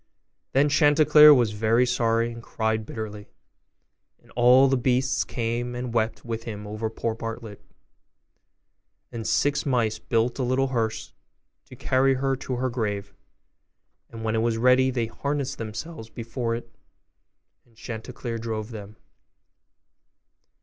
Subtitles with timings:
[0.53, 3.29] Then Chanticleer was very sorry, and cried bitterly;
[4.19, 7.61] and all the beasts came and wept with him over poor Partlet.
[9.11, 11.13] And six mice built a little hearse
[11.65, 13.13] to carry her to her grave;
[14.09, 16.73] and when it was ready they harnessed themselves before it,
[17.63, 18.95] and Chanticleer drove them.